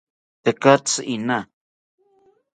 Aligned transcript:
Tekatzi 0.43 1.01
iina 1.15 1.39